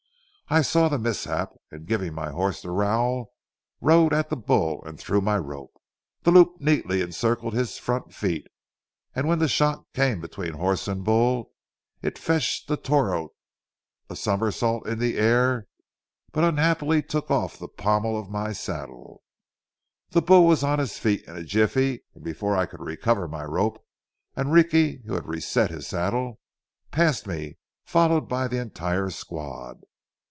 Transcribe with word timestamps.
I 0.53 0.63
saw 0.63 0.89
the 0.89 0.99
mishap, 0.99 1.53
and, 1.71 1.85
giving 1.87 2.13
my 2.13 2.29
horse 2.29 2.61
the 2.61 2.71
rowel, 2.71 3.31
rode 3.79 4.11
at 4.11 4.29
the 4.29 4.35
bull 4.35 4.83
and 4.83 4.99
threw 4.99 5.21
my 5.21 5.37
rope. 5.37 5.71
The 6.23 6.31
loop 6.31 6.59
neatly 6.59 6.99
encircled 7.01 7.53
his 7.53 7.77
front 7.77 8.13
feet, 8.13 8.47
and 9.15 9.29
when 9.29 9.39
the 9.39 9.47
shock 9.47 9.85
came 9.93 10.19
between 10.19 10.51
horse 10.55 10.89
and 10.89 11.05
bull, 11.05 11.53
it 12.01 12.17
fetched 12.17 12.67
the 12.67 12.75
toro 12.75 13.29
a 14.09 14.15
somersault 14.17 14.85
in 14.87 14.99
the 14.99 15.17
air, 15.17 15.67
but 16.33 16.43
unhappily 16.43 17.01
took 17.01 17.31
off 17.31 17.57
the 17.57 17.69
pommel 17.69 18.19
of 18.19 18.29
my 18.29 18.51
saddle. 18.51 19.23
The 20.09 20.21
bull 20.21 20.45
was 20.45 20.63
on 20.63 20.79
his 20.79 20.97
feet 20.99 21.23
in 21.29 21.37
a 21.37 21.43
jiffy, 21.43 22.03
and 22.13 22.25
before 22.25 22.57
I 22.57 22.65
could 22.65 22.81
recover 22.81 23.29
my 23.29 23.45
rope, 23.45 23.81
Enrique, 24.35 24.97
who 25.05 25.13
had 25.13 25.27
reset 25.29 25.69
his 25.71 25.87
saddle, 25.87 26.41
passed 26.91 27.25
me, 27.25 27.57
followed 27.85 28.27
by 28.27 28.49
the 28.49 28.59
entire 28.59 29.09
squad. 29.09 29.85